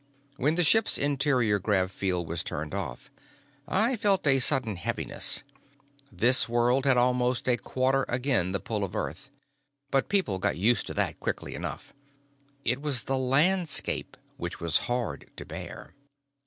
[0.37, 3.11] When the ship's interior grav field was turned off,
[3.67, 5.43] I felt a sudden heaviness;
[6.11, 9.29] this world had almost a quarter again the pull of Earth.
[9.91, 11.93] But people got used to that quickly enough.
[12.63, 15.93] It was the landscape which was hard to bear.